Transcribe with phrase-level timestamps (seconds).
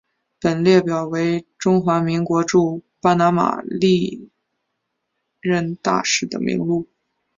[0.39, 4.31] 本列表为中华民国驻巴拿马历
[5.39, 6.87] 任大使的名录。